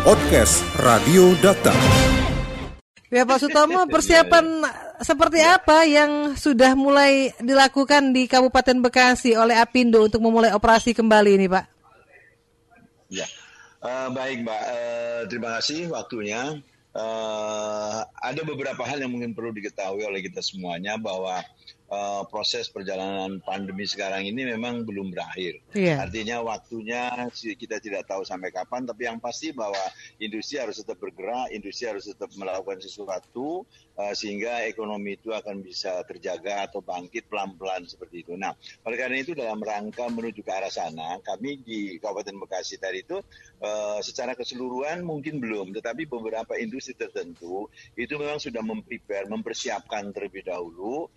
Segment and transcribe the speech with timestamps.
[0.00, 1.76] Podcast Radio Data.
[3.12, 4.64] Ya Pak Sutomo, persiapan
[4.96, 11.36] seperti apa yang sudah mulai dilakukan di Kabupaten Bekasi oleh Apindo untuk memulai operasi kembali
[11.36, 11.64] ini Pak?
[13.12, 13.28] Ya,
[13.84, 16.56] uh, baik Mbak, uh, terima kasih waktunya.
[16.96, 21.44] Uh, ada beberapa hal yang mungkin perlu diketahui oleh kita semuanya bahwa
[21.90, 25.60] uh, proses perjalanan pandemi sekarang ini memang belum berakhir.
[25.74, 26.00] Yeah.
[26.00, 29.82] Artinya waktunya kita tidak tahu sampai kapan, tapi yang pasti bahwa
[30.22, 33.66] industri harus tetap bergerak, industri harus tetap melakukan sesuatu
[33.98, 38.32] uh, sehingga ekonomi itu akan bisa terjaga atau bangkit pelan-pelan seperti itu.
[38.38, 38.54] Nah,
[38.86, 43.18] oleh karena itu dalam rangka menuju ke arah sana, kami di Kabupaten Bekasi tadi itu
[43.60, 47.66] uh, secara keseluruhan mungkin belum, tetapi beberapa industri tertentu
[47.98, 51.10] itu memang sudah memprepare, mempersiapkan terlebih dahulu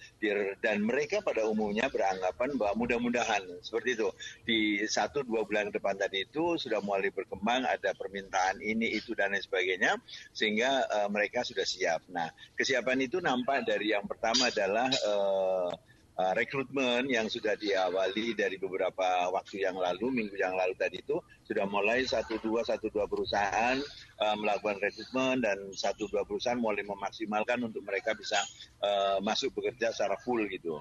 [0.64, 4.10] dan mereka pada umumnya beranggapan bahwa mudah-mudahan seperti itu
[4.48, 9.12] di satu dua bulan ke depan tadi itu sudah mulai berkembang ada permintaan ini itu
[9.12, 10.00] dan lain sebagainya
[10.32, 12.00] sehingga uh, mereka sudah siap.
[12.08, 15.70] Nah kesiapan itu nampak dari yang pertama adalah uh,
[16.14, 21.66] rekrutmen yang sudah diawali dari beberapa waktu yang lalu, minggu yang lalu tadi itu sudah
[21.66, 23.82] mulai satu dua satu dua perusahaan
[24.22, 28.38] uh, melakukan rekrutmen dan satu dua perusahaan mulai memaksimalkan untuk mereka bisa
[28.86, 30.78] uh, masuk bekerja secara full gitu.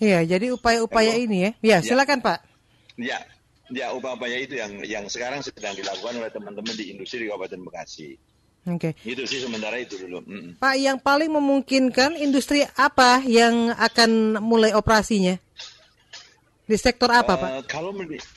[0.00, 1.50] Iya, jadi upaya-upaya ini ya.
[1.60, 2.40] Ya, silakan Pak.
[2.96, 3.20] Ya,
[3.68, 8.16] ya upaya-upaya itu yang yang sekarang sedang dilakukan oleh teman-teman di industri di Kabupaten Bekasi.
[8.68, 8.92] Oke.
[8.92, 9.16] Okay.
[9.16, 10.20] Itu sih sementara itu dulu.
[10.28, 10.60] Mm.
[10.60, 15.40] Pak, yang paling memungkinkan industri apa yang akan mulai operasinya?
[16.68, 17.50] Di sektor apa, uh, Pak?
[17.72, 18.28] Kalau melihat,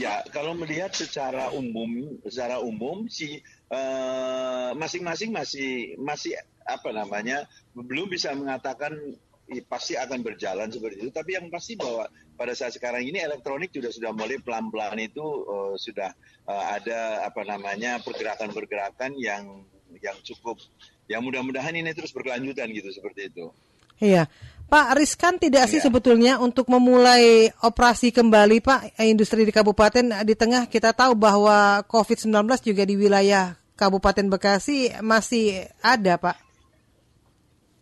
[0.00, 6.32] ya kalau melihat secara umum, secara umum si uh, masing-masing masih masih
[6.64, 7.44] apa namanya
[7.76, 8.92] belum bisa mengatakan
[9.68, 11.10] pasti akan berjalan seperti itu.
[11.10, 15.74] Tapi yang pasti bahwa pada saat sekarang ini elektronik juga sudah mulai pelan-pelan itu uh,
[15.74, 16.12] sudah
[16.46, 19.64] uh, ada apa namanya pergerakan-pergerakan yang
[19.98, 20.60] yang cukup
[21.08, 23.48] yang mudah-mudahan ini terus berkelanjutan gitu seperti itu.
[23.98, 24.30] Iya.
[24.68, 25.88] Pak, riskan tidak sih ya.
[25.88, 32.36] sebetulnya untuk memulai operasi kembali Pak industri di kabupaten di tengah kita tahu bahwa COVID-19
[32.60, 36.36] juga di wilayah Kabupaten Bekasi masih ada Pak.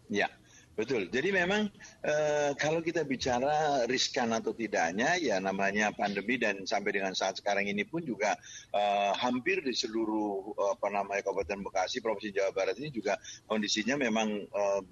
[0.06, 0.30] Ya.
[0.76, 1.08] Betul.
[1.08, 1.72] Jadi memang
[2.04, 2.14] e,
[2.60, 7.80] kalau kita bicara riskan atau tidaknya, ya namanya pandemi dan sampai dengan saat sekarang ini
[7.88, 8.36] pun juga
[8.76, 8.82] e,
[9.16, 13.16] hampir di seluruh e, apa namanya Kabupaten Bekasi, Provinsi Jawa Barat ini juga
[13.48, 14.28] kondisinya memang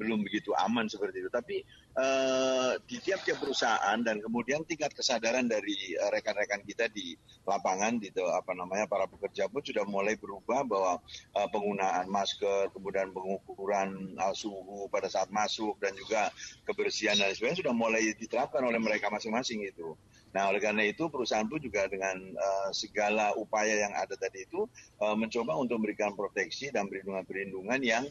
[0.00, 1.28] belum begitu aman seperti itu.
[1.28, 1.60] Tapi
[2.90, 7.14] di tiap-tiap perusahaan dan kemudian tingkat kesadaran dari rekan-rekan kita di
[7.46, 10.98] lapangan, di apa namanya para pekerja pun sudah mulai berubah bahwa
[11.30, 16.34] e, penggunaan masker, kemudian pengukuran e, suhu pada saat masuk dan juga
[16.66, 19.94] kebersihan dan sebagainya sudah mulai diterapkan oleh mereka masing-masing itu.
[20.34, 24.66] Nah, oleh karena itu perusahaan pun juga dengan uh, segala upaya yang ada tadi itu
[24.98, 28.02] uh, mencoba untuk memberikan proteksi dan perlindungan-perlindungan yang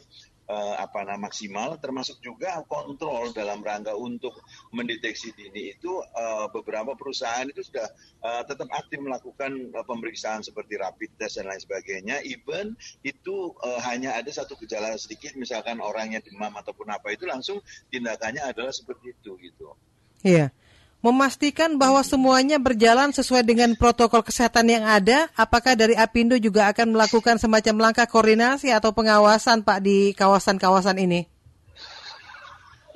[0.48, 4.34] uh, apa namanya maksimal termasuk juga kontrol dalam rangka untuk
[4.74, 7.86] mendeteksi dini itu uh, beberapa perusahaan itu sudah
[8.20, 13.80] uh, tetap aktif melakukan uh, pemeriksaan seperti rapid test dan lain sebagainya even itu uh,
[13.88, 19.14] hanya ada satu gejala sedikit misalkan orangnya demam ataupun apa itu langsung tindakannya adalah seperti
[19.16, 19.72] itu gitu.
[20.24, 20.50] Iya.
[21.04, 26.96] Memastikan bahwa semuanya berjalan sesuai dengan protokol kesehatan yang ada, apakah dari Apindo juga akan
[26.96, 31.28] melakukan semacam langkah koordinasi atau pengawasan Pak di kawasan-kawasan ini?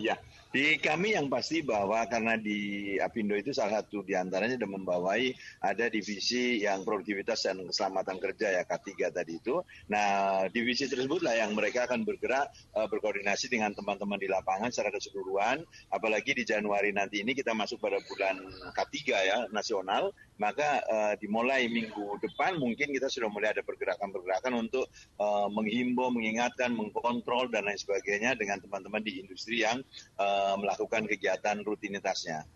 [0.01, 0.17] Ya,
[0.59, 5.31] di kami yang pasti bahwa karena di Apindo itu salah satu di antaranya sudah membawai
[5.63, 9.63] ada divisi yang produktivitas dan keselamatan kerja ya K3 tadi itu.
[9.87, 15.63] Nah divisi tersebutlah yang mereka akan bergerak uh, berkoordinasi dengan teman-teman di lapangan secara keseluruhan.
[15.95, 18.43] Apalagi di Januari nanti ini kita masuk pada bulan
[18.75, 24.87] K3 ya nasional maka uh, dimulai minggu depan mungkin kita sudah mulai ada pergerakan-pergerakan untuk
[25.19, 29.83] uh, menghimbau, mengingatkan, mengkontrol dan lain sebagainya dengan teman-teman di industri yang
[30.17, 32.47] uh, melakukan kegiatan rutinitasnya.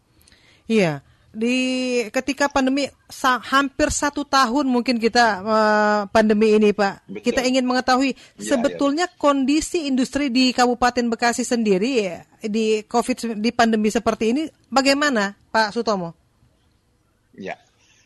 [0.71, 1.57] Iya, di
[2.13, 2.87] ketika pandemi
[3.49, 7.25] hampir satu tahun mungkin kita uh, pandemi ini Pak, Betul.
[7.25, 9.17] kita ingin mengetahui ya, sebetulnya ya.
[9.17, 16.13] kondisi industri di Kabupaten Bekasi sendiri di COVID di pandemi seperti ini bagaimana Pak Sutomo?
[17.33, 17.57] Ya.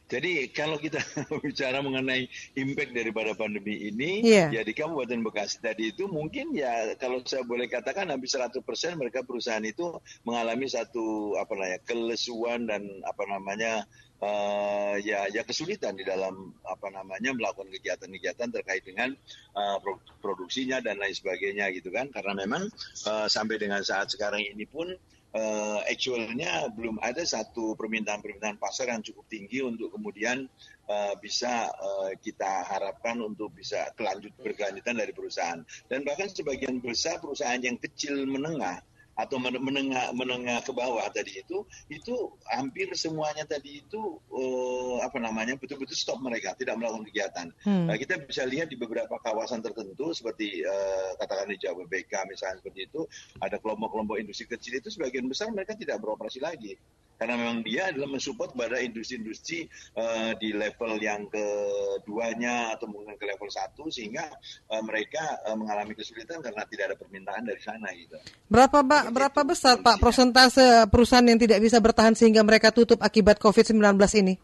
[0.07, 1.03] Jadi kalau kita
[1.45, 4.47] bicara mengenai impact daripada pandemi ini, yeah.
[4.55, 8.63] ya di Kabupaten Bekasi tadi itu mungkin ya kalau saya boleh katakan hampir 100%
[8.95, 13.83] mereka perusahaan itu mengalami satu apa namanya kelesuan dan apa namanya
[14.23, 19.13] uh, ya ya kesulitan di dalam apa namanya melakukan kegiatan-kegiatan terkait dengan
[19.59, 19.79] uh,
[20.23, 22.71] produksinya dan lain sebagainya gitu kan karena memang
[23.11, 24.95] uh, sampai dengan saat sekarang ini pun
[25.35, 30.47] uh, actualnya belum ada satu permintaan-permintaan pasar yang cukup tinggi untuk kemudian
[30.87, 35.61] uh, bisa uh, kita harapkan untuk bisa kelanjut berkelanjutan dari perusahaan.
[35.91, 38.83] Dan bahkan sebagian besar perusahaan yang kecil menengah
[39.17, 42.15] atau menengah menengah ke bawah tadi itu itu
[42.53, 47.47] hampir semuanya tadi itu uh, apa namanya betul-betul stop mereka tidak melakukan kegiatan.
[47.65, 47.89] Hmm.
[47.89, 52.61] Nah, kita bisa lihat di beberapa kawasan tertentu seperti uh, katakan di Jawa BK misalnya
[52.61, 53.09] seperti itu
[53.41, 56.77] ada kelompok-kelompok industri kecil itu sebagian besar mereka tidak beroperasi lagi
[57.17, 63.25] karena memang dia adalah mensupport pada industri-industri uh, di level yang keduanya atau mungkin ke
[63.25, 64.29] level satu sehingga
[64.73, 68.17] uh, mereka uh, mengalami kesulitan karena tidak ada permintaan dari sana gitu.
[68.49, 73.41] Berapa pak berapa besar pak persentase perusahaan yang tidak bisa bertahan sehingga mereka tutup akibat
[73.41, 73.81] COVID-19
[74.21, 74.35] ini?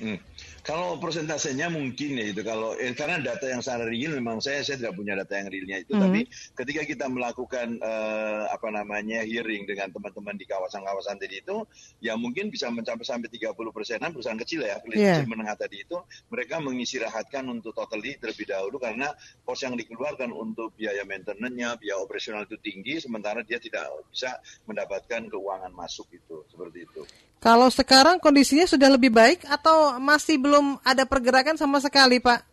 [0.00, 0.29] Hmm.
[0.60, 4.76] Kalau persentasenya mungkin ya itu kalau eh, karena data yang secara real memang saya saya
[4.76, 6.04] tidak punya data yang realnya itu mm -hmm.
[6.04, 6.20] tapi
[6.60, 11.64] ketika kita melakukan uh, apa namanya hearing dengan teman-teman di kawasan-kawasan tadi itu
[12.04, 15.16] ya mungkin bisa mencapai sampai 30 persenan perusahaan kecil ya yeah.
[15.16, 15.96] kecil menengah tadi itu
[16.28, 19.08] mereka mengistirahatkan untuk totally terlebih dahulu karena
[19.42, 24.36] pos yang dikeluarkan untuk biaya maintenance-nya biaya operasional itu tinggi sementara dia tidak bisa
[24.68, 27.02] mendapatkan keuangan masuk itu seperti itu.
[27.40, 32.49] Kalau sekarang kondisinya sudah lebih baik atau masih belum ada pergerakan sama sekali, Pak?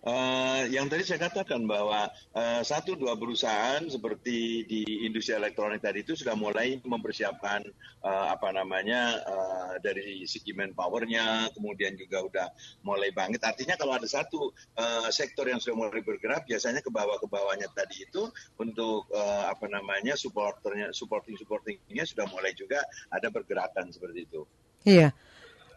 [0.00, 6.00] Uh, yang tadi saya katakan bahwa uh, satu dua perusahaan seperti di industri elektronik tadi
[6.00, 7.60] itu sudah mulai mempersiapkan
[8.00, 12.48] uh, apa namanya uh, dari segi manpowernya, kemudian juga udah
[12.80, 13.44] mulai bangkit.
[13.44, 17.68] Artinya kalau ada satu uh, sektor yang sudah mulai bergerak, biasanya ke bawah ke bawahnya
[17.76, 22.80] tadi itu untuk uh, apa namanya supporternya, supporting supportingnya sudah mulai juga
[23.12, 24.48] ada pergerakan seperti itu.
[24.88, 25.12] Iya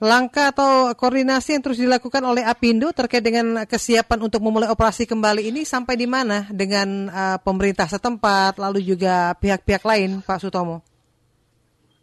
[0.03, 5.47] langkah atau koordinasi yang terus dilakukan oleh Apindo terkait dengan kesiapan untuk memulai operasi kembali
[5.47, 10.83] ini sampai di mana dengan uh, pemerintah setempat lalu juga pihak-pihak lain Pak Sutomo?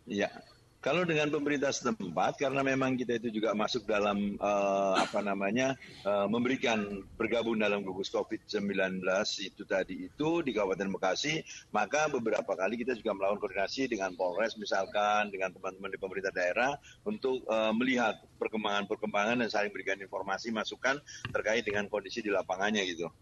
[0.09, 0.33] Ya,
[0.81, 5.77] kalau dengan pemerintah setempat, karena memang kita itu juga masuk dalam uh, apa namanya
[6.09, 9.05] uh, memberikan bergabung dalam gugus COVID-19
[9.45, 11.45] itu tadi itu di Kabupaten Bekasi,
[11.77, 16.73] maka beberapa kali kita juga melakukan koordinasi dengan Polres misalkan dengan teman-teman di pemerintah daerah
[17.05, 20.97] untuk uh, melihat perkembangan-perkembangan dan saling berikan informasi masukan
[21.29, 23.13] terkait dengan kondisi di lapangannya gitu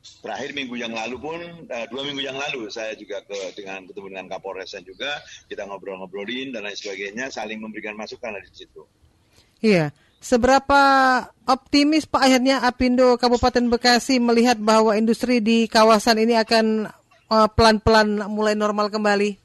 [0.00, 4.16] terakhir minggu yang lalu pun uh, dua minggu yang lalu saya juga ke dengan ketemu
[4.16, 8.82] dengan Kapolres dan juga kita ngobrol-ngobrolin dan lain sebagainya saling memberikan masukan di situ.
[9.60, 9.92] Iya.
[10.20, 10.82] Seberapa
[11.48, 16.92] optimis Pak akhirnya Apindo Kabupaten Bekasi melihat bahwa industri di kawasan ini akan
[17.32, 19.40] uh, pelan-pelan uh, mulai normal kembali?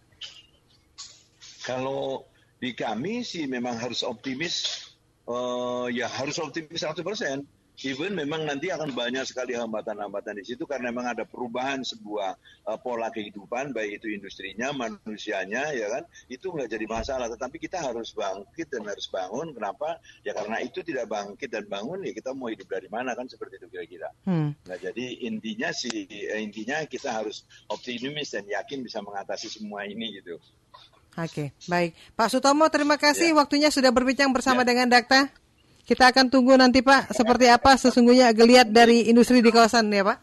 [1.63, 2.27] Kalau
[2.59, 4.83] di kami sih memang harus optimis,
[5.31, 7.47] uh, ya harus optimis 100 persen
[7.83, 12.39] even memang nanti akan banyak sekali hambatan-hambatan di situ karena memang ada perubahan sebuah
[12.71, 17.83] uh, pola kehidupan baik itu industrinya manusianya ya kan itu nggak jadi masalah tetapi kita
[17.83, 22.31] harus bangkit dan harus bangun kenapa ya karena itu tidak bangkit dan bangun ya kita
[22.31, 24.49] mau hidup dari mana kan seperti itu kira-kira hmm.
[24.71, 30.23] nah jadi intinya sih eh, intinya kita harus optimis dan yakin bisa mengatasi semua ini
[30.23, 30.39] gitu
[31.15, 31.95] Oke, baik.
[32.11, 33.39] Pak Sutomo, terima kasih ya.
[33.39, 34.75] waktunya sudah berbincang bersama ya.
[34.75, 35.31] dengan Dakta.
[35.85, 40.17] Kita akan tunggu nanti Pak seperti apa sesungguhnya geliat dari industri di kawasan ya Pak.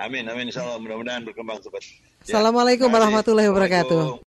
[0.00, 0.48] Amin, amin.
[0.48, 1.82] Insya Allah mudah-mudahan berkembang sobat.
[1.82, 2.38] Ya.
[2.38, 4.22] Assalamualaikum warahmatullahi wabarakatuh.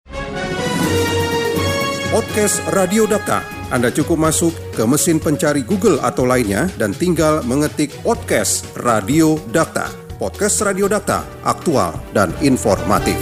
[2.09, 3.45] Podcast Radio Data.
[3.69, 9.93] Anda cukup masuk ke mesin pencari Google atau lainnya dan tinggal mengetik podcast Radio Data.
[10.17, 13.19] Podcast Radio Data, aktual dan informatif.